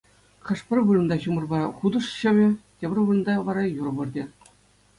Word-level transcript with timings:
Хӑш-пӗр 0.45 0.77
вырӑнта 0.87 1.15
ҫумӑрпа 1.25 1.59
хутӑш 1.81 2.05
ҫӑвӗ, 2.23 2.47
тепӗр 2.81 2.99
вырӑнта 3.11 3.35
вара 3.51 3.63
юр 3.79 3.87
выртӗ. 4.03 4.23